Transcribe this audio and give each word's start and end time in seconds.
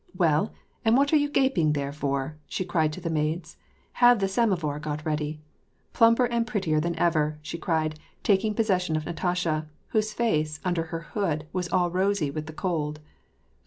—Well, 0.25 0.51
and 0.83 0.97
what 0.97 1.13
are 1.13 1.17
you 1.17 1.29
gaping 1.29 1.73
there 1.73 1.93
for?" 1.93 2.35
she 2.49 2.65
cried 2.65 2.91
to 2.93 2.99
the 3.01 3.11
maids. 3.11 3.57
"Have 4.01 4.17
the 4.17 4.27
samovar 4.27 4.79
got 4.79 5.05
ready.— 5.05 5.41
Plumper 5.93 6.25
and 6.25 6.47
prettier 6.47 6.79
than 6.79 6.97
ever!" 6.97 7.37
she 7.43 7.59
cried, 7.59 7.99
taking 8.23 8.55
possession 8.55 8.95
of 8.95 9.05
Natasha, 9.05 9.69
whose 9.89 10.11
face, 10.11 10.59
under 10.65 10.85
her 10.85 11.01
hood, 11.13 11.45
was 11.53 11.69
all 11.69 11.91
rosy 11.91 12.31
with 12.31 12.47
the 12.47 12.51
cold. 12.53 12.99